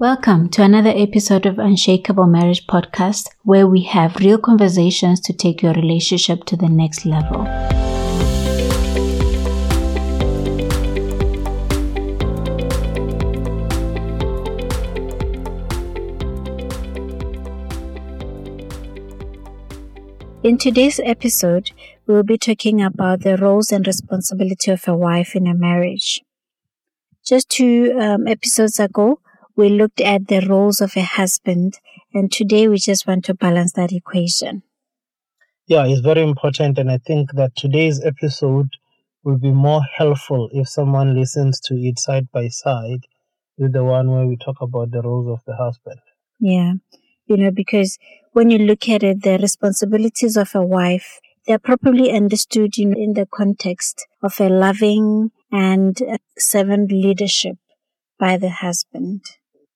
[0.00, 5.60] Welcome to another episode of Unshakeable Marriage Podcast, where we have real conversations to take
[5.60, 7.42] your relationship to the next level.
[20.42, 21.72] In today's episode,
[22.06, 26.22] we'll be talking about the roles and responsibility of a wife in a marriage.
[27.22, 29.20] Just two um, episodes ago,
[29.60, 31.74] we looked at the roles of a husband,
[32.14, 34.62] and today we just want to balance that equation.
[35.66, 38.70] Yeah, it's very important, and I think that today's episode
[39.22, 43.04] will be more helpful if someone listens to it side by side
[43.58, 46.00] with the one where we talk about the roles of the husband.
[46.40, 46.72] Yeah,
[47.26, 47.98] you know, because
[48.32, 53.12] when you look at it, the responsibilities of a wife, they're properly understood in, in
[53.12, 55.98] the context of a loving and
[56.38, 57.58] servant leadership
[58.18, 59.20] by the husband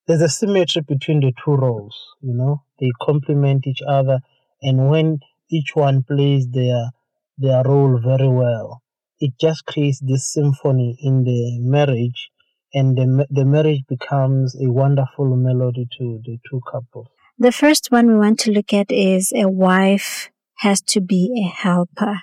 [0.07, 4.21] there's a symmetry between the two roles, you know, they complement each other.
[4.63, 6.91] And when each one plays their,
[7.39, 8.83] their role very well,
[9.21, 12.31] it just creates this symphony in the marriage
[12.75, 17.07] and the, the marriage becomes a wonderful melody to the two couples.
[17.39, 21.49] The first one we want to look at is a wife has to be a
[21.49, 22.23] helper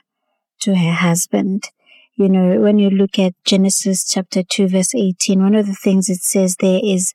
[0.61, 1.69] to her husband.
[2.15, 6.09] You know, when you look at Genesis chapter 2 verse 18, one of the things
[6.09, 7.13] it says there is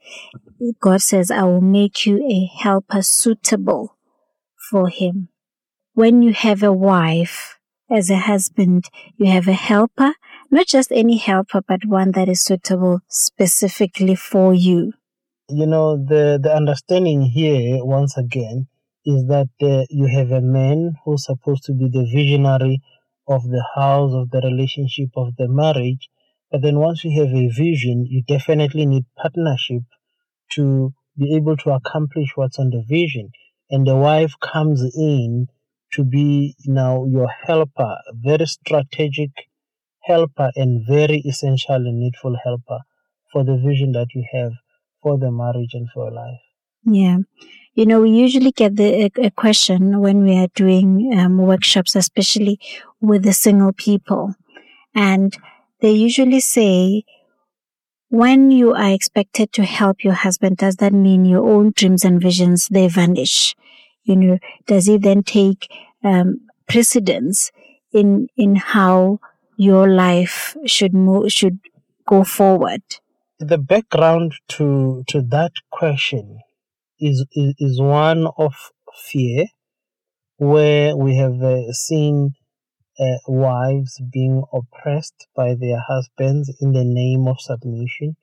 [0.81, 3.97] God says, I will make you a helper suitable
[4.71, 5.29] for him.
[5.93, 7.59] When you have a wife
[7.91, 10.15] as a husband, you have a helper,
[10.51, 14.93] not just any helper, but one that is suitable specifically for you.
[15.49, 18.69] You know, the, the understanding here, once again,
[19.05, 22.83] is that uh, you have a man who's supposed to be the visionary
[23.29, 26.09] of the house, of the relationship, of the marriage.
[26.51, 29.83] But then once you have a vision, you definitely need partnership
[30.55, 33.31] to be able to accomplish what's on the vision.
[33.71, 35.49] And the wife comes in
[35.93, 39.31] to be now your helper, very strategic
[40.03, 42.81] helper and very essential and needful helper
[43.33, 44.53] for the vision that you have
[45.03, 46.41] for the marriage and for life.
[46.85, 47.19] Yeah.
[47.75, 51.97] You know, we usually get the a, a question when we are doing um, workshops,
[51.97, 52.61] especially
[53.01, 54.35] with the single people.
[54.95, 55.37] And
[55.81, 57.05] they usually say,
[58.09, 62.21] when you are expected to help your husband, does that mean your own dreams and
[62.21, 63.55] visions, they vanish?
[64.05, 65.69] You know, does it then take
[66.05, 67.51] um, precedence
[67.93, 69.19] in, in how
[69.57, 71.59] your life should move, should
[72.07, 72.83] go forward?
[73.39, 76.39] The background to, to that question
[77.01, 78.55] is, is, is one of
[78.95, 79.47] fear
[80.39, 82.35] where we have uh, seen
[82.99, 88.17] uh, wives being oppressed by their husbands in the name of submission.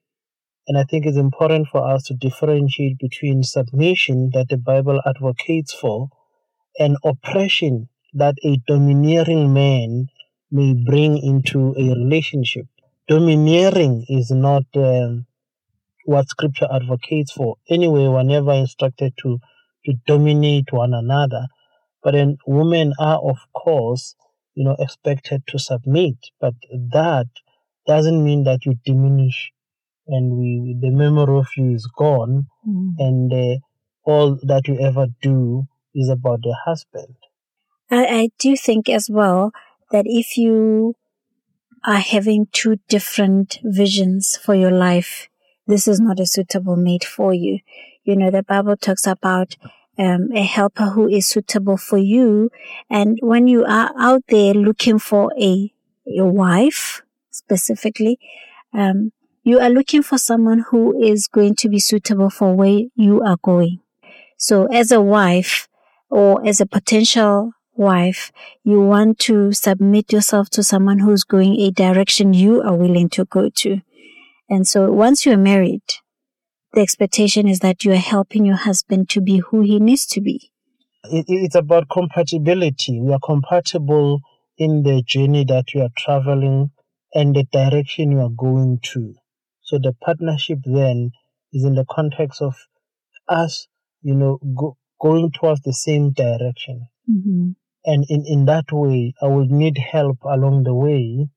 [0.67, 5.73] And I think it's important for us to differentiate between submission that the Bible advocates
[5.73, 6.09] for
[6.79, 10.07] and oppression that a domineering man
[10.51, 12.65] may bring into a relationship.
[13.07, 15.25] Domineering is not um,
[16.05, 17.57] what scripture advocates for.
[17.69, 19.39] Anyway, we're never instructed to,
[19.85, 21.47] to dominate one another.
[22.03, 24.15] But then women are, of course,
[24.55, 26.15] you know, expected to submit.
[26.39, 27.27] But that
[27.87, 29.51] doesn't mean that you diminish
[30.07, 32.93] and we the memory of you is gone mm.
[32.99, 33.57] and uh,
[34.03, 35.65] all that you ever do
[35.95, 37.15] is about the husband.
[37.89, 39.51] I, I do think as well
[39.91, 40.95] that if you
[41.85, 45.29] are having two different visions for your life,
[45.67, 47.59] this is not a suitable mate for you.
[48.03, 49.55] You know, the Bible talks about
[49.97, 52.49] um, a helper who is suitable for you.
[52.89, 55.71] And when you are out there looking for a,
[56.07, 58.19] a wife specifically,
[58.73, 59.11] um,
[59.43, 63.37] you are looking for someone who is going to be suitable for where you are
[63.41, 63.79] going.
[64.37, 65.67] So as a wife
[66.09, 68.31] or as a potential wife,
[68.63, 73.25] you want to submit yourself to someone who's going a direction you are willing to
[73.25, 73.81] go to.
[74.49, 75.81] And so once you're married,
[76.73, 80.21] the expectation is that you are helping your husband to be who he needs to
[80.21, 80.51] be.
[81.03, 82.99] It, it's about compatibility.
[82.99, 84.21] We are compatible
[84.57, 86.71] in the journey that we are traveling
[87.13, 89.13] and the direction you are going to.
[89.61, 91.11] So the partnership then
[91.51, 92.55] is in the context of
[93.29, 93.67] us,
[94.01, 96.87] you know, go, going towards the same direction.
[97.09, 97.51] Mm-hmm.
[97.85, 101.27] And in, in that way, I will need help along the way,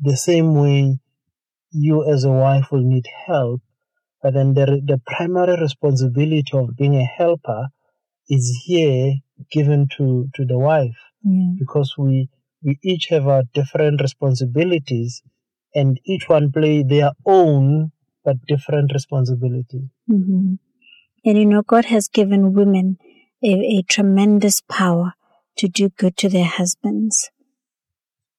[0.00, 0.98] the same way
[1.70, 3.62] you as a wife will need help
[4.22, 7.68] but then the, the primary responsibility of being a helper
[8.28, 9.14] is here
[9.50, 11.52] given to, to the wife yeah.
[11.58, 12.28] because we,
[12.62, 15.22] we each have our different responsibilities
[15.74, 17.90] and each one play their own
[18.24, 19.90] but different responsibility.
[20.08, 20.54] Mm-hmm.
[21.24, 22.98] And you know, God has given women
[23.42, 25.14] a, a tremendous power
[25.56, 27.30] to do good to their husbands.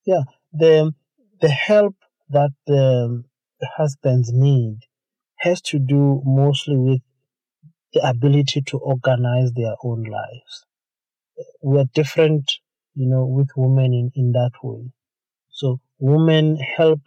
[0.06, 0.94] Yeah, the
[1.42, 1.96] the help
[2.30, 3.24] that the,
[3.60, 4.80] the husbands need
[5.44, 7.02] has to do mostly with
[7.94, 10.66] the ability to organize their own lives.
[11.62, 12.52] We're different,
[12.96, 14.92] you know, with women in, in that way.
[15.52, 17.02] So women help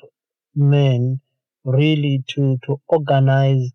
[0.55, 1.21] men
[1.65, 3.71] really to, to organize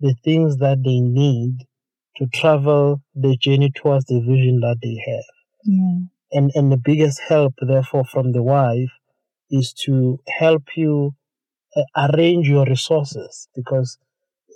[0.00, 1.66] the things that they need
[2.16, 5.24] to travel the journey towards the vision that they have.
[5.64, 5.98] Yeah.
[6.32, 8.90] And and the biggest help therefore from the wife
[9.50, 11.14] is to help you
[11.96, 13.98] arrange your resources because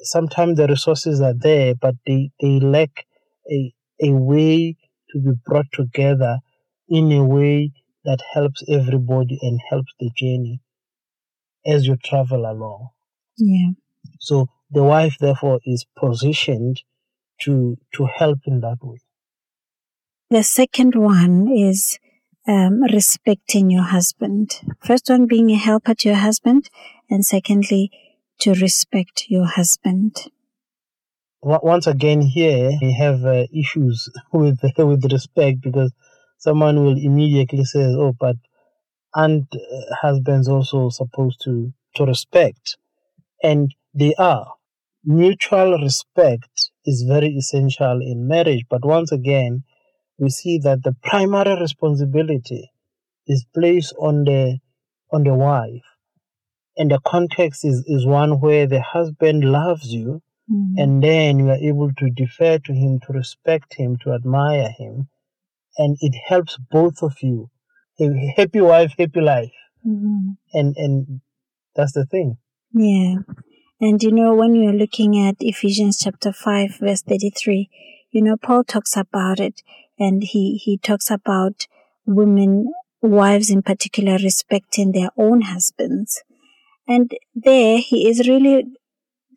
[0.02, 3.06] sometimes the resources are there but they, they lack
[3.50, 4.76] a a way
[5.10, 6.38] to be brought together
[6.88, 7.72] in a way
[8.04, 10.60] that helps everybody and helps the journey
[11.66, 12.88] as you travel along.
[13.36, 13.70] Yeah.
[14.20, 16.82] So the wife therefore is positioned
[17.42, 18.98] to to help in that way.
[20.30, 21.98] The second one is
[22.46, 24.60] um, respecting your husband.
[24.80, 26.68] First one being a helper to your husband,
[27.10, 27.90] and secondly,
[28.40, 30.14] to respect your husband.
[31.42, 35.92] Once again, here we have uh, issues with with respect because
[36.38, 38.36] someone will immediately say, "Oh, but
[39.14, 42.76] aren't uh, husbands also supposed to to respect?"
[43.42, 44.54] And they are.
[45.04, 49.62] Mutual respect is very essential in marriage, but once again,
[50.18, 52.70] we see that the primary responsibility
[53.26, 54.58] is placed on the
[55.12, 55.87] on the wife
[56.78, 60.74] and the context is, is one where the husband loves you Mm.
[60.78, 65.08] and then you are able to defer to him to respect him to admire him
[65.76, 67.50] and it helps both of you
[68.00, 69.52] A happy wife happy life
[69.86, 70.38] Mhm.
[70.54, 71.20] and and
[71.76, 72.38] that's the thing
[72.72, 73.16] Yeah.
[73.80, 77.68] And you know, when you're looking at Ephesians chapter 5, verse 33,
[78.10, 79.62] you know, Paul talks about it
[79.98, 81.66] and he, he talks about
[82.06, 82.72] women,
[83.02, 86.22] wives in particular, respecting their own husbands.
[86.88, 88.64] And there he is really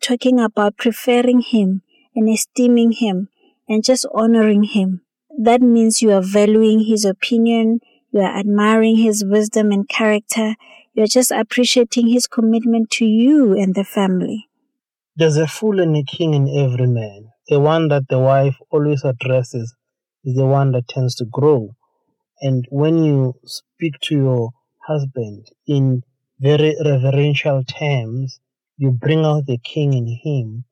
[0.02, 1.82] talking about preferring him
[2.16, 3.28] and esteeming him
[3.68, 5.02] and just honoring him.
[5.38, 10.56] That means you are valuing his opinion, you are admiring his wisdom and character,
[10.94, 14.48] you're just appreciating his commitment to you and the family.
[15.16, 19.02] there's a fool and a king in every man the one that the wife always
[19.04, 19.74] addresses
[20.24, 21.74] is the one that tends to grow
[22.40, 24.50] and when you speak to your
[24.88, 26.02] husband in
[26.42, 28.40] very reverential terms
[28.76, 30.64] you bring out the king in him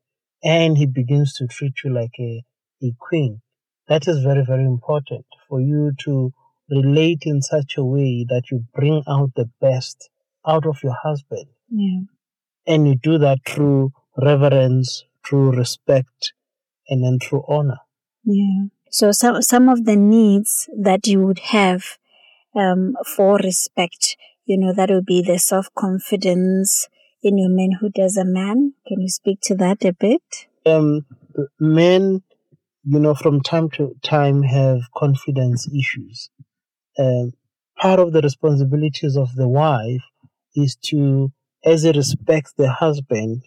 [0.42, 2.42] and he begins to treat you like a,
[2.82, 3.40] a queen
[3.88, 6.32] that is very very important for you to
[6.70, 10.08] relate in such a way that you bring out the best
[10.46, 12.00] out of your husband Yeah.
[12.66, 16.32] and you do that through reverence, through respect,
[16.88, 17.78] and then through honor.
[18.24, 18.64] Yeah.
[18.90, 21.82] So some some of the needs that you would have
[22.54, 24.16] um, for respect,
[24.50, 26.88] you know, that would be the self confidence
[27.22, 28.74] in your manhood as a man.
[28.84, 30.22] Can you speak to that a bit?
[30.66, 31.06] Um,
[31.60, 32.24] men,
[32.82, 36.30] you know, from time to time have confidence issues.
[36.98, 37.32] Um,
[37.80, 40.02] part of the responsibilities of the wife
[40.56, 41.30] is to,
[41.64, 43.44] as it respects the husband,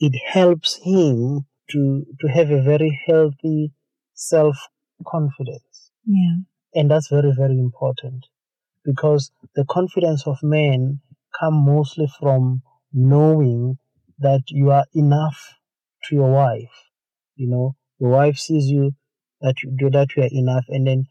[0.00, 3.72] it helps him to to have a very healthy
[4.14, 4.56] self
[5.06, 5.90] confidence.
[6.06, 6.36] Yeah.
[6.74, 8.24] and that's very very important
[8.86, 11.00] because the confidence of men
[11.38, 12.62] come mostly from
[12.92, 13.78] knowing
[14.18, 15.38] that you are enough
[16.04, 16.76] to your wife.
[17.34, 18.92] You know your wife sees you
[19.42, 21.04] that you do that you are enough and then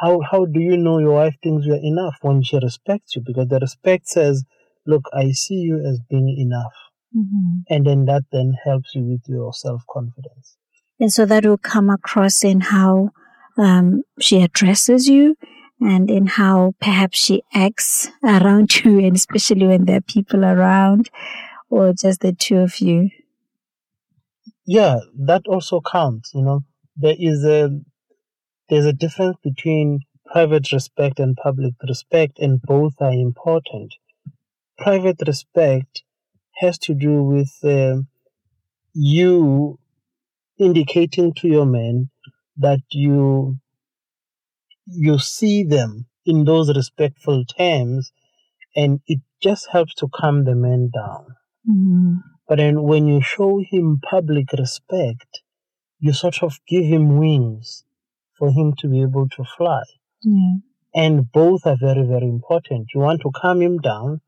[0.00, 3.22] how how do you know your wife thinks you are enough when she respects you?
[3.24, 4.44] Because the respect says
[4.86, 6.72] look i see you as being enough.
[7.14, 10.56] Hmm and then that then helps you with your self confidence
[11.00, 13.10] And so that will come across in how
[13.56, 15.36] um, she addresses you
[15.80, 21.10] and in how perhaps she acts around you, and especially when there are people around
[21.70, 23.10] or just the two of you.
[24.66, 26.60] yeah that also counts you know
[26.96, 27.70] there is a
[28.68, 33.94] there's a difference between private respect and public respect and both are important
[34.76, 36.02] private respect
[36.56, 38.08] has to do with um,
[38.92, 39.78] you
[40.58, 42.10] indicating to your men
[42.56, 43.56] that you
[44.92, 48.12] you see them in those respectful terms
[48.76, 51.26] and it just helps to calm the man down
[51.68, 55.42] Mm, but then when you show him public respect,
[55.98, 57.84] you sort of give him wings
[58.38, 59.82] for him to be able to fly.
[60.22, 60.54] yeah.
[60.94, 62.88] And both are very, very important.
[62.94, 64.20] You want to calm him down,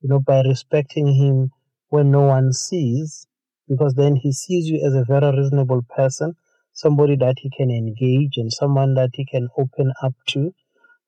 [0.00, 1.50] you know, by respecting him
[1.88, 3.26] when no one sees,
[3.68, 6.36] because then he sees you as a very reasonable person,
[6.74, 10.52] somebody that he can engage and someone that he can open up to.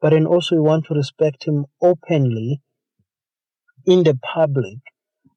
[0.01, 2.63] But then also you want to respect him openly
[3.85, 4.79] in the public,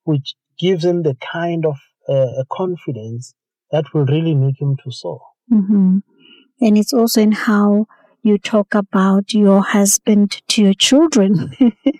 [0.03, 3.33] which gives him the kind of uh, confidence
[3.71, 5.21] that will really make him to soar.
[5.51, 5.97] Mm-hmm.
[6.61, 7.87] And it's also in how
[8.21, 11.55] you talk about your husband to your children,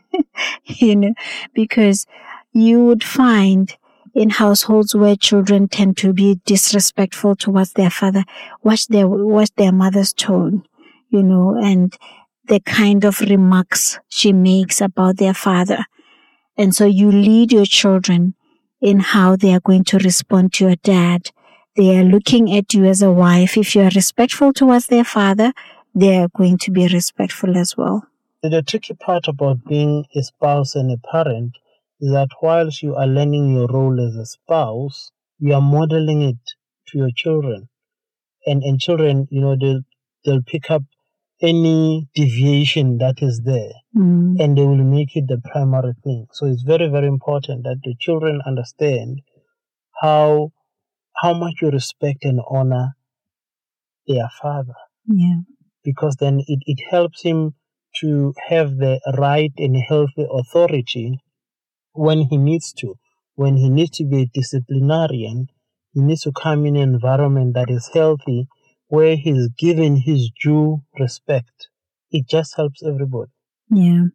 [0.65, 1.13] you know,
[1.53, 2.05] because
[2.51, 3.75] you would find
[4.13, 8.23] in households where children tend to be disrespectful towards their father,
[8.63, 10.63] watch their, watch their mother's tone,
[11.09, 11.97] you know, and
[12.45, 15.85] the kind of remarks she makes about their father.
[16.57, 18.33] And so you lead your children
[18.81, 21.31] in how they are going to respond to your dad.
[21.75, 23.57] They are looking at you as a wife.
[23.57, 25.53] If you are respectful towards their father,
[25.93, 28.05] they are going to be respectful as well.
[28.41, 31.57] The tricky part about being a spouse and a parent
[32.01, 36.37] is that whilst you are learning your role as a spouse, you are modeling it
[36.87, 37.69] to your children.
[38.45, 39.81] And and children, you know, they'll
[40.25, 40.83] they'll pick up
[41.41, 44.39] any deviation that is there Mm.
[44.39, 46.27] and they will make it the primary thing.
[46.33, 49.21] So it's very, very important that the children understand
[50.01, 50.51] how
[51.21, 52.95] how much you respect and honor
[54.07, 54.75] their father.
[55.07, 55.41] Yeah.
[55.83, 57.55] Because then it, it helps him
[58.01, 61.19] to have the right and healthy authority
[61.93, 62.95] when he needs to.
[63.35, 65.47] When he needs to be a disciplinarian,
[65.93, 68.47] he needs to come in an environment that is healthy
[68.87, 71.69] where he's given his due respect.
[72.11, 73.31] It just helps everybody.
[73.69, 74.05] Yeah.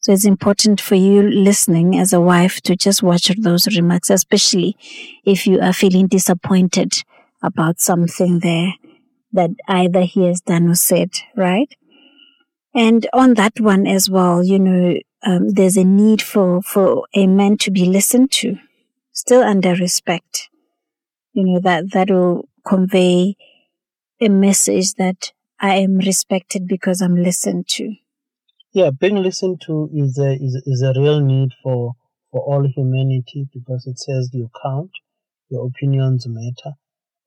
[0.00, 4.76] So it's important for you listening as a wife to just watch those remarks, especially
[5.24, 7.02] if you are feeling disappointed
[7.42, 8.74] about something there
[9.32, 11.68] that either he has done or said, right?
[12.74, 17.26] And on that one as well, you know, um, there's a need for, for a
[17.26, 18.56] man to be listened to,
[19.12, 20.48] still under respect.
[21.32, 23.36] You know, that, that will convey
[24.20, 27.94] a message that I am respected because I'm listened to.
[28.72, 31.94] Yeah, being listened to is a, is, is a real need for,
[32.30, 34.90] for all humanity because it says you count,
[35.48, 36.76] your opinions matter,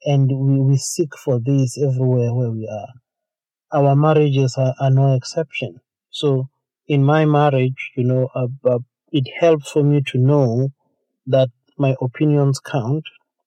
[0.06, 2.88] and we, we seek for this everywhere where we are.
[3.72, 5.82] Our marriages are, are no exception.
[6.10, 6.50] So,
[6.88, 8.80] in my marriage, you know, uh, uh,
[9.12, 10.70] it helps for me to know
[11.28, 13.04] that my opinions count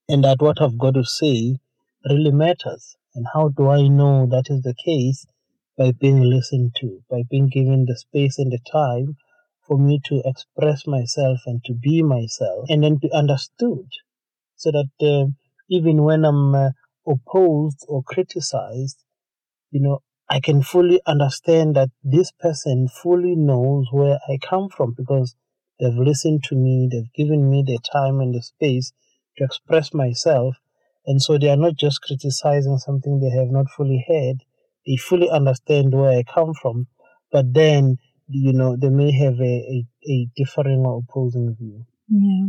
[0.09, 1.59] and that what I've got to say
[2.09, 2.97] really matters.
[3.14, 5.26] And how do I know that is the case?
[5.78, 9.16] By being listened to, by being given the space and the time
[9.66, 13.88] for me to express myself and to be myself and then be understood
[14.57, 15.31] so that uh,
[15.71, 16.71] even when I'm uh,
[17.07, 19.02] opposed or criticized,
[19.71, 24.92] you know, I can fully understand that this person fully knows where I come from
[24.97, 25.35] because
[25.80, 28.92] they've listened to me, they've given me the time and the space
[29.38, 30.56] to express myself.
[31.06, 34.38] And so they are not just criticizing something they have not fully heard,
[34.87, 36.88] they fully understand where I come from,
[37.30, 41.85] but then, you know, they may have a, a, a differing or opposing view.
[42.09, 42.49] Yeah.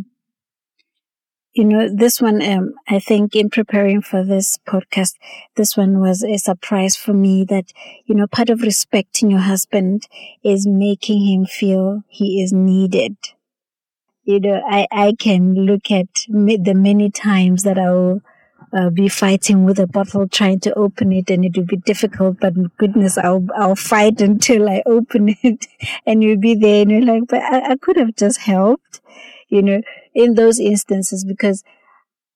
[1.58, 5.16] You know, this one, um, I think in preparing for this podcast,
[5.56, 7.74] this one was a surprise for me that,
[8.06, 10.08] you know, part of respecting your husband
[10.44, 13.18] is making him feel he is needed.
[14.24, 18.22] You know, I, I can look at the many times that I will
[18.72, 22.40] uh, be fighting with a bottle trying to open it and it will be difficult,
[22.40, 25.66] but goodness, I'll, I'll fight until I open it
[26.06, 29.02] and you'll be there and you're like, but I, I could have just helped,
[29.50, 29.82] you know,
[30.14, 31.64] in those instances because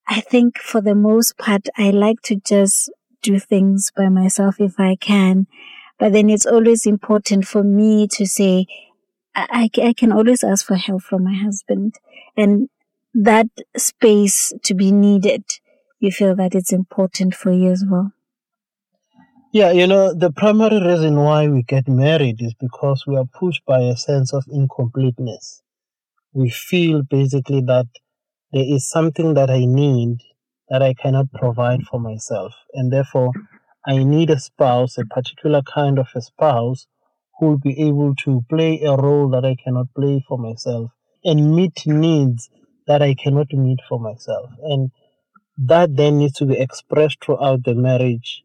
[0.08, 2.89] I think for the most part, I like to just
[3.22, 5.48] do things by myself if I can.
[6.00, 8.65] But then it's always important for me to say,
[9.36, 11.96] I, I can always ask for help from my husband
[12.36, 12.70] and
[13.13, 15.44] that space to be needed.
[16.00, 18.12] You feel that it's important for you as well.
[19.53, 23.65] Yeah, you know, the primary reason why we get married is because we are pushed
[23.65, 25.61] by a sense of incompleteness.
[26.33, 27.88] We feel basically that
[28.51, 30.17] there is something that I need
[30.69, 32.53] that I cannot provide for myself.
[32.73, 33.31] And therefore,
[33.85, 36.88] I need a spouse, a particular kind of a spouse
[37.39, 40.91] who will be able to play a role that I cannot play for myself
[41.23, 42.50] and meet needs
[42.88, 44.51] that I cannot meet for myself.
[44.63, 44.91] And
[45.57, 48.43] that then needs to be expressed throughout the marriage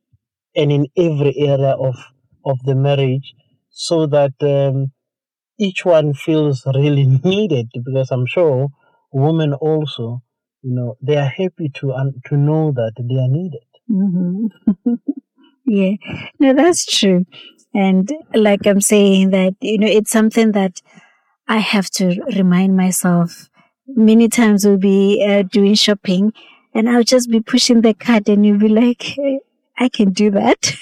[0.55, 1.97] and in every area of,
[2.45, 3.35] of the marriage
[3.71, 4.93] so that um,
[5.59, 8.69] each one feels really needed because I'm sure
[9.13, 10.23] women also,
[10.63, 13.61] you know, they are happy to, um, to know that they are needed.
[13.91, 14.95] Mm-hmm.
[15.67, 15.97] yeah,
[16.39, 17.27] no, that's true.
[17.75, 20.81] And like I'm saying that, you know, it's something that
[21.49, 23.49] I have to remind myself
[23.89, 26.33] many times we'll be uh, doing shopping
[26.75, 29.17] and I'll just be pushing the cart and you'll be like,
[29.79, 30.75] I can do that.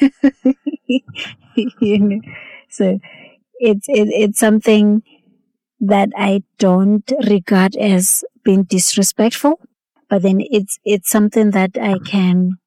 [1.57, 2.21] you know,
[2.71, 2.99] so
[3.59, 5.03] it's, it, it's something
[5.81, 9.61] that I don't regard as being disrespectful,
[10.09, 12.59] but then it's, it's something that I can,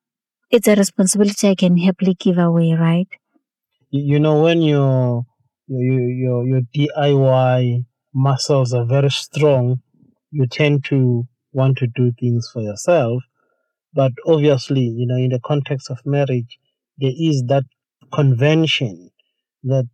[0.52, 3.08] it's a responsibility I can happily give away, right?
[3.90, 5.26] You know, when your,
[5.68, 9.82] your, your, your DIY muscles are very strong,
[10.32, 13.24] you tend to want to do things for yourself.
[13.94, 16.60] But obviously, you know, in the context of marriage,
[16.98, 17.64] there is that
[18.14, 19.10] convention
[19.64, 19.88] that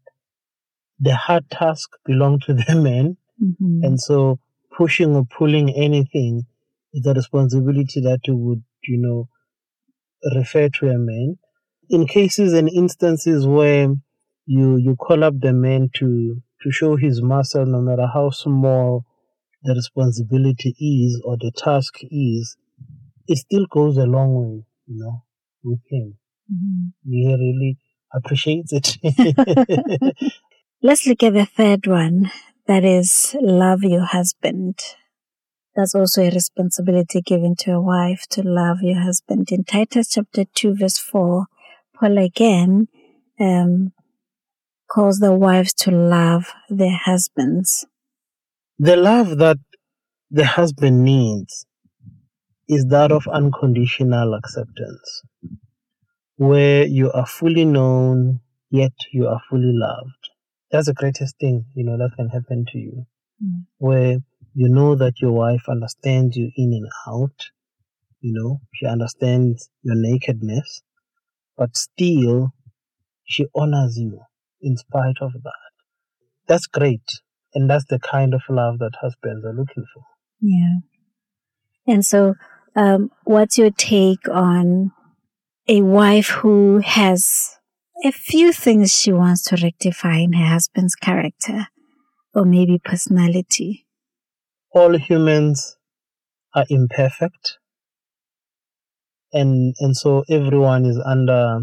[1.03, 3.17] the hard task belong to the men.
[3.43, 3.83] Mm-hmm.
[3.83, 4.39] And so
[4.75, 6.45] pushing or pulling anything
[6.93, 9.27] is a responsibility that you would, you know,
[10.35, 11.37] refer to a man.
[11.89, 13.89] In cases and instances where
[14.45, 19.05] you you call up the man to to show his muscle, no matter how small
[19.63, 22.55] the responsibility is or the task is,
[23.27, 25.23] it still goes a long way, you know,
[25.63, 26.17] with him.
[26.51, 27.11] Mm-hmm.
[27.11, 27.77] He really
[28.13, 28.97] appreciates it.
[30.85, 32.29] Let's look at the third one.
[32.67, 34.79] That is love your husband.
[35.73, 39.49] That's also a responsibility given to a wife to love your husband.
[39.49, 41.45] In Titus chapter 2 verse 4,
[41.95, 42.89] Paul again
[43.39, 43.93] um,
[44.89, 47.85] calls the wives to love their husbands.
[48.77, 49.57] the love that
[50.29, 51.65] the husband needs
[52.67, 55.21] is that of unconditional acceptance,
[56.35, 60.22] where you are fully known, yet you are fully loved.
[60.73, 63.05] That's the greatest thing, you know, that can happen to you,
[63.41, 63.65] Mm.
[63.77, 64.17] where
[64.55, 67.39] you know that your wife understands you in and out,
[68.21, 70.81] you know, she understands your nakedness,
[71.55, 72.53] but still
[73.23, 74.19] she honors you
[74.61, 75.71] in spite of that.
[76.47, 77.07] That's great.
[77.53, 80.03] And that's the kind of love that husbands are looking for.
[80.41, 80.77] Yeah.
[81.85, 82.33] And so,
[82.75, 84.91] um, what's your take on
[85.67, 87.59] a wife who has
[88.03, 91.67] a few things she wants to rectify in her husband's character
[92.33, 93.85] or maybe personality?
[94.71, 95.77] All humans
[96.53, 97.57] are imperfect.
[99.31, 101.61] And, and so everyone is under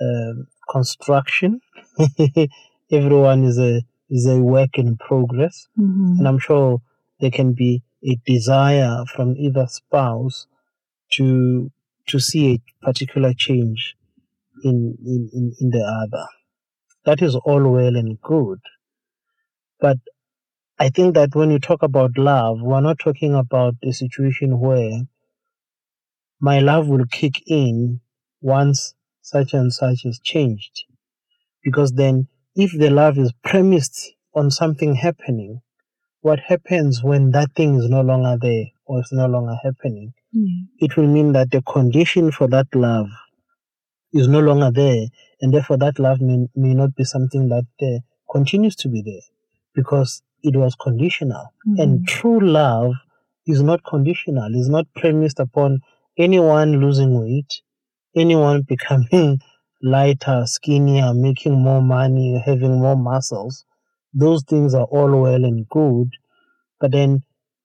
[0.00, 1.60] um construction.
[2.90, 5.68] everyone is a, is a work in progress.
[5.78, 6.18] Mm-hmm.
[6.18, 6.80] And I'm sure
[7.20, 10.46] there can be a desire from either spouse
[11.12, 11.70] to
[12.08, 13.94] to see a particular change
[14.62, 16.26] in, in, in, in the other.
[17.04, 18.60] That is all well and good.
[19.80, 19.98] But
[20.78, 25.02] I think that when you talk about love, we're not talking about a situation where
[26.40, 28.00] my love will kick in
[28.40, 30.84] once such and such is changed.
[31.64, 35.60] Because then if the love is premised on something happening,
[36.22, 40.14] what happens when that thing is no longer there or is no longer happening?
[40.32, 40.64] Yeah.
[40.78, 43.08] It will mean that the condition for that love
[44.12, 45.06] is no longer there,
[45.40, 47.98] and therefore that love may, may not be something that uh,
[48.32, 49.26] continues to be there
[49.74, 51.46] because it was conditional.
[51.78, 52.06] And Mhm.
[52.06, 52.92] true love
[53.46, 55.80] is not conditional, is not premised upon
[56.18, 57.62] anyone losing weight,
[58.16, 59.40] anyone becoming
[59.82, 63.64] lighter, skinnier, making more money, having more muscles.
[64.14, 66.10] Those things are all well and good,
[66.80, 67.22] but then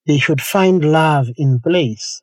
[0.08, 2.22] they should find love in place.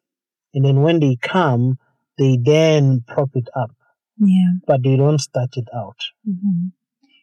[0.54, 1.78] And then when they come,
[2.18, 3.73] they then prop it up,
[4.18, 4.52] Yeah.
[4.66, 5.96] but they don't start it out.
[6.24, 6.68] hmm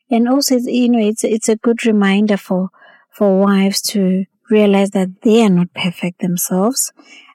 [0.09, 2.69] And also, you know, it's it's a good reminder for
[3.11, 6.91] for wives to realize that they are not perfect themselves,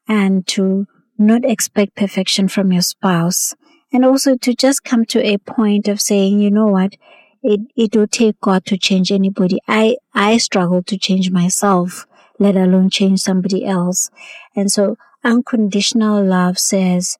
[0.08, 0.86] and to
[1.18, 3.54] not expect perfection from your spouse,
[3.92, 6.94] and also to just come to a point of saying, you know what,
[7.42, 9.58] it it will take God to change anybody.
[9.68, 12.06] I I struggle to change myself,
[12.38, 14.10] let alone change somebody else,
[14.54, 17.16] and so unconditional love says,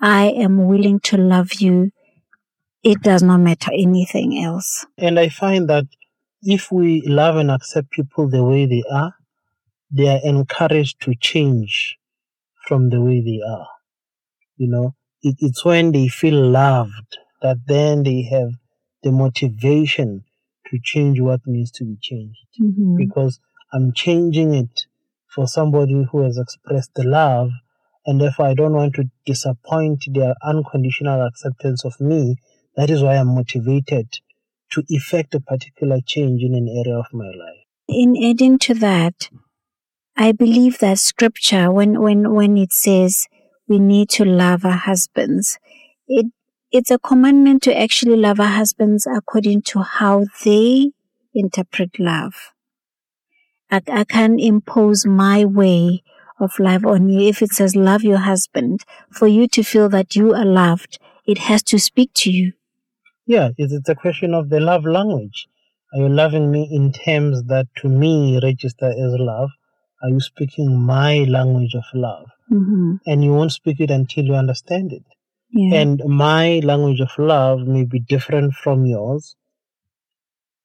[0.00, 1.92] I am willing to love you
[2.82, 4.86] it does not matter anything else.
[4.96, 5.84] And I find that
[6.42, 9.14] if we love and accept people the way they are,
[9.90, 11.98] they are encouraged to change
[12.66, 13.66] from the way they are.
[14.56, 18.52] You know, it, it's when they feel loved that then they have
[19.02, 20.24] the motivation
[20.70, 22.38] to change what needs to be changed.
[22.62, 22.96] Mm-hmm.
[22.96, 23.40] Because
[23.72, 24.86] I'm changing it
[25.34, 27.50] for somebody who has expressed the love,
[28.06, 32.36] and therefore I don't want to disappoint their unconditional acceptance of me.
[32.76, 34.08] That is why I'm motivated
[34.72, 37.64] to effect a particular change in an area of my life.
[37.88, 39.30] In adding to that,
[40.16, 43.26] I believe that scripture, when, when, when it says
[43.66, 45.58] we need to love our husbands,
[46.06, 46.26] it,
[46.70, 50.92] it's a commandment to actually love our husbands according to how they
[51.34, 52.52] interpret love.
[53.70, 56.02] I, I can't impose my way
[56.40, 57.28] of love on you.
[57.28, 61.38] If it says love your husband, for you to feel that you are loved, it
[61.38, 62.52] has to speak to you.
[63.26, 65.46] Yeah, it's a question of the love language.
[65.92, 69.50] Are you loving me in terms that to me register as love?
[70.02, 72.28] Are you speaking my language of love?
[72.50, 72.96] Mm-hmm.
[73.06, 75.04] And you won't speak it until you understand it.
[75.52, 75.80] Yeah.
[75.80, 79.36] And my language of love may be different from yours.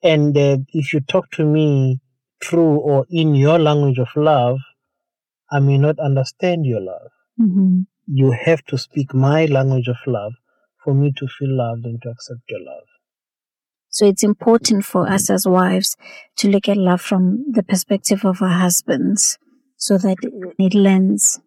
[0.03, 1.99] And uh, if you talk to me
[2.43, 4.59] through or in your language of love,
[5.51, 7.11] I may not understand your love.
[7.39, 7.81] mm-hmm.
[8.07, 10.33] You have to speak my language of love
[10.83, 12.85] for me to feel loved and to accept your love.
[13.89, 15.95] So it's important for us as wives
[16.37, 19.37] to look at love from the perspective of our husbands
[19.77, 20.17] so that
[20.59, 21.39] it lends.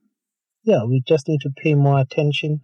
[0.65, 2.61] Yeah, we just need to pay more attention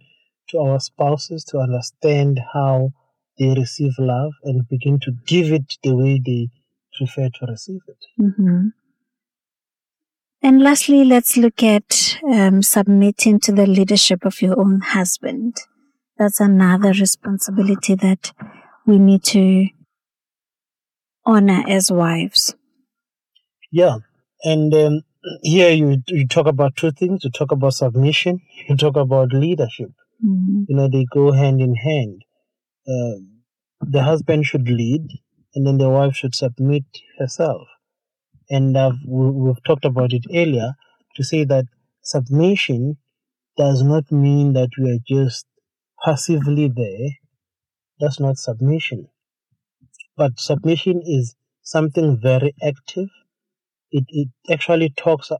[0.49, 2.91] to our spouses to understand how
[3.37, 6.49] they receive love and begin to give it the way they
[6.97, 8.21] prefer to receive it.
[8.21, 8.67] Mm-hmm.
[10.45, 15.57] And lastly, let's look at um, submitting to the leadership of your own husband.
[16.19, 18.31] That's another responsibility that
[18.85, 19.69] we need to
[21.25, 22.53] honor as wives.
[23.71, 23.97] Yeah,
[24.43, 25.01] and um,
[25.41, 27.23] here you you talk about two things.
[27.23, 28.39] You talk about submission.
[28.69, 29.89] You talk about leadership.
[30.23, 30.65] Mm-hmm.
[30.69, 32.21] You know they go hand in hand.
[32.87, 33.17] Uh,
[33.81, 35.07] the husband should lead,
[35.55, 36.83] and then the wife should submit
[37.17, 37.67] herself.
[38.49, 40.73] And I've, we- we've talked about it earlier
[41.15, 41.65] to say that
[42.01, 42.97] submission
[43.57, 45.47] does not mean that we are just
[46.05, 47.09] passively there.
[47.99, 49.09] That's not submission.
[50.17, 53.07] But submission is something very active.
[53.91, 55.31] It, it actually talks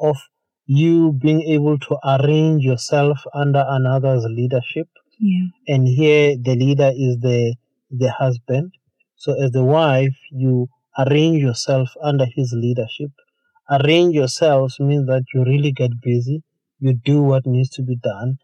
[0.00, 0.16] of
[0.66, 4.88] you being able to arrange yourself under another's leadership.
[5.20, 5.46] Yeah.
[5.68, 7.56] And here the leader is the,
[7.90, 8.72] the husband.
[9.16, 13.10] So as the wife, you arrange yourself under his leadership.
[13.70, 16.42] Arrange yourselves means that you really get busy.
[16.78, 18.38] You do what needs to be done.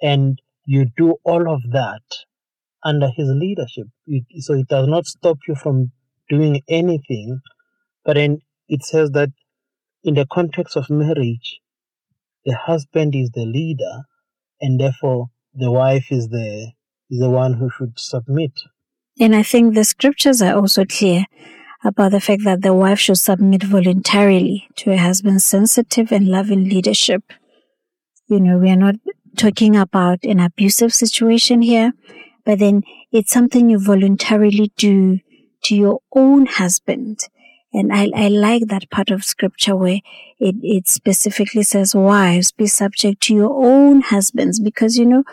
[0.00, 2.02] And you do all of that
[2.84, 3.86] under his leadership.
[4.06, 5.92] It, so it does not stop you from
[6.28, 7.40] doing anything.
[8.04, 9.30] But then it says that
[10.02, 11.60] in the context of marriage,
[12.44, 14.02] the husband is the leader,
[14.60, 16.72] and therefore the wife is the
[17.10, 18.52] is the one who should submit.
[19.20, 21.26] And I think the scriptures are also clear
[21.84, 26.68] about the fact that the wife should submit voluntarily to her husband's sensitive and loving
[26.68, 27.22] leadership.
[28.28, 28.96] You know, we are not
[29.36, 31.92] talking about an abusive situation here,
[32.44, 35.18] but then it's something you voluntarily do
[35.64, 37.20] to your own husband.
[37.72, 40.00] And I, I like that part of scripture where
[40.38, 45.24] it, it specifically says, wives, be subject to your own husbands, because you know,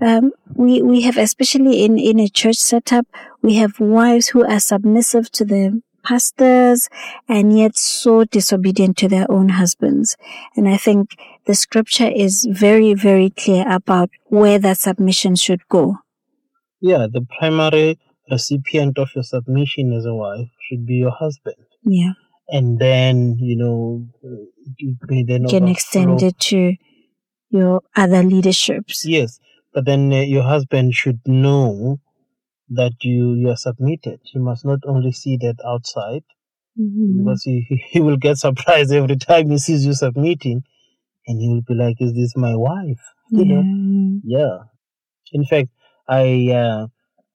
[0.00, 3.06] um, we, we have, especially in, in a church setup,
[3.42, 6.88] we have wives who are submissive to the pastors
[7.28, 10.16] and yet so disobedient to their own husbands.
[10.56, 11.10] And I think
[11.46, 15.96] the scripture is very, very clear about where that submission should go.
[16.80, 17.98] Yeah, the primary
[18.30, 21.56] recipient of your submission as a wife should be your husband.
[21.84, 22.12] Yeah.
[22.48, 24.06] And then, you know,
[24.76, 26.74] you may then can extend it to
[27.50, 29.04] your other leaderships.
[29.04, 29.38] Yes,
[29.74, 31.98] but then uh, your husband should know
[32.70, 34.20] that you you are submitted.
[34.34, 36.24] You must not only see that outside,
[36.78, 37.18] Mhm.
[37.18, 37.56] because he,
[37.92, 40.64] he will get surprised every time he sees you submitting,
[41.26, 43.64] and he will be like, "Is this my wife?" You know?
[44.22, 44.38] Yeah.
[44.38, 44.58] Yeah.
[45.32, 45.70] In fact,
[46.08, 46.88] I uh,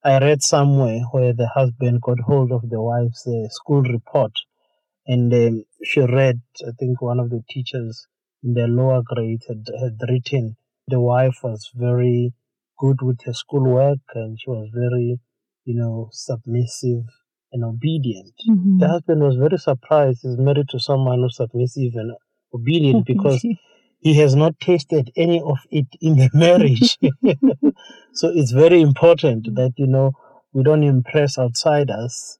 [0.04, 4.32] I read somewhere where the husband got hold of the wife's uh, school report,
[5.06, 6.40] and um, she read.
[6.66, 8.06] I think one of the teachers
[8.42, 10.56] in the lower grade had had written
[10.88, 12.32] the wife was very
[12.78, 15.18] good with her schoolwork, and she was very,
[15.64, 17.04] you know, submissive
[17.52, 18.34] and obedient.
[18.48, 18.78] Mhm.
[18.80, 20.20] The husband was very surprised.
[20.22, 22.12] He's married to someone who's submissive and
[22.52, 23.44] obedient because
[24.00, 26.98] he has not tasted any of it in the marriage.
[28.12, 30.12] so it's very important that, you know,
[30.52, 32.38] we don't impress outsiders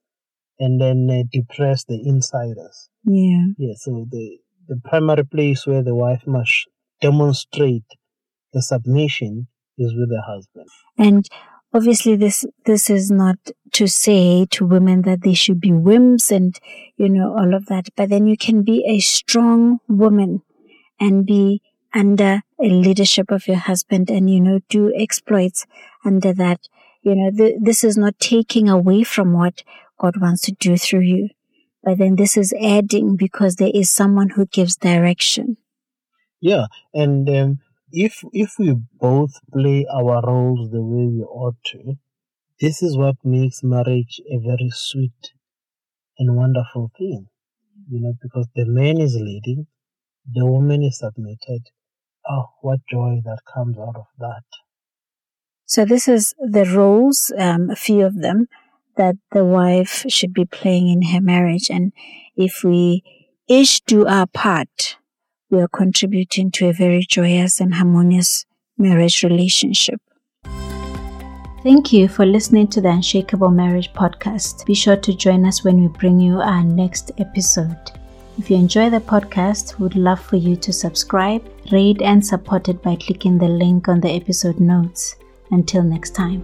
[0.59, 2.89] and then uh, depress the insiders.
[3.03, 3.45] yeah.
[3.57, 6.67] Yeah, so the, the primary place where the wife must
[7.01, 7.83] demonstrate
[8.53, 10.67] the submission is with the husband.
[10.97, 11.27] And
[11.75, 13.37] obviously this this is not
[13.73, 16.57] to say to women that they should be wimps and
[16.95, 20.41] you know all of that but then you can be a strong woman
[20.99, 21.61] and be
[21.93, 25.65] under a leadership of your husband and you know do exploits
[26.05, 26.61] under that
[27.01, 29.61] you know th- this is not taking away from what
[29.99, 31.29] God wants to do through you
[31.83, 35.57] but then this is adding because there is someone who gives direction
[36.39, 37.59] Yeah, and um,
[37.91, 41.95] if if we both play our roles the way we ought to,
[42.61, 45.33] this is what makes marriage a very sweet
[46.19, 47.27] and wonderful thing.
[47.89, 49.67] you know, because the man is leading,
[50.33, 51.63] the woman is submitted.
[52.29, 54.43] Oh, what joy that comes out of that.
[55.65, 58.47] So this is the roles, um, a few of them
[58.97, 61.69] that the wife should be playing in her marriage.
[61.69, 61.91] And
[62.35, 63.03] if we
[63.47, 64.97] each do our part,
[65.55, 68.45] we are contributing to a very joyous and harmonious
[68.77, 70.01] marriage relationship.
[71.63, 74.65] Thank you for listening to the Unshakeable Marriage Podcast.
[74.65, 77.77] Be sure to join us when we bring you our next episode.
[78.37, 81.41] If you enjoy the podcast, we would love for you to subscribe,
[81.71, 85.15] rate, and support it by clicking the link on the episode notes.
[85.51, 86.43] Until next time.